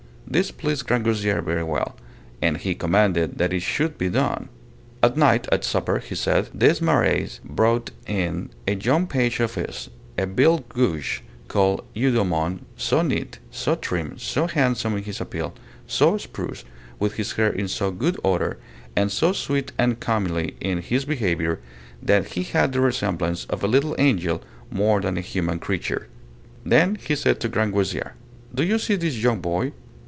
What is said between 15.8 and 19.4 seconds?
so spruce, with his hair in so good order, and so